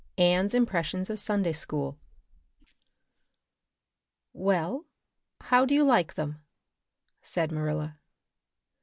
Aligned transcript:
Anne's 0.17 0.55
Impressions 0.55 1.11
of 1.11 1.19
Sunday 1.19 1.53
School 1.53 1.99
WELL, 4.33 4.87
how 5.41 5.63
do 5.63 5.75
you 5.75 5.83
like 5.83 6.15
them?" 6.15 6.41
said 7.21 7.51
Marilla. 7.51 7.99